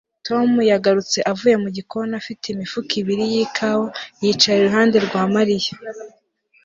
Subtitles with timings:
[0.27, 3.87] Tom yagarutse avuye mu gikoni afite imifuka ibiri yikawa
[4.21, 5.71] yicara iruhande rwa Mariya